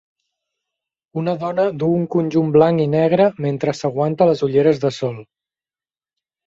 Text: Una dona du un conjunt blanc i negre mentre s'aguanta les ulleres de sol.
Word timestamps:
Una 1.23 1.35
dona 1.43 1.65
du 1.83 1.91
un 1.99 2.09
conjunt 2.17 2.49
blanc 2.57 2.83
i 2.87 2.89
negre 2.97 3.31
mentre 3.47 3.77
s'aguanta 3.83 4.31
les 4.33 4.45
ulleres 4.51 4.85
de 4.87 4.97
sol. 5.01 5.23